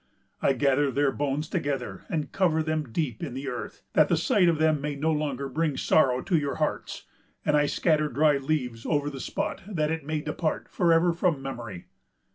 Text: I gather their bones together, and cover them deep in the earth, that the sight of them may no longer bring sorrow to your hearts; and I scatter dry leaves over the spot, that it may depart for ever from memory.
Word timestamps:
I 0.41 0.53
gather 0.53 0.89
their 0.89 1.11
bones 1.11 1.47
together, 1.47 2.05
and 2.09 2.31
cover 2.31 2.63
them 2.63 2.91
deep 2.91 3.21
in 3.21 3.35
the 3.35 3.47
earth, 3.47 3.83
that 3.93 4.07
the 4.09 4.17
sight 4.17 4.49
of 4.49 4.57
them 4.57 4.81
may 4.81 4.95
no 4.95 5.11
longer 5.11 5.47
bring 5.47 5.77
sorrow 5.77 6.21
to 6.23 6.35
your 6.39 6.55
hearts; 6.55 7.05
and 7.45 7.55
I 7.55 7.67
scatter 7.67 8.07
dry 8.09 8.37
leaves 8.37 8.83
over 8.83 9.11
the 9.11 9.19
spot, 9.19 9.61
that 9.67 9.91
it 9.91 10.03
may 10.03 10.21
depart 10.21 10.69
for 10.71 10.91
ever 10.91 11.13
from 11.13 11.39
memory. 11.39 11.85